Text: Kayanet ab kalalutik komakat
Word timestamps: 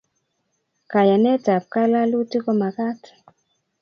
Kayanet 0.91 1.43
ab 1.55 1.63
kalalutik 1.73 2.43
komakat 2.45 2.99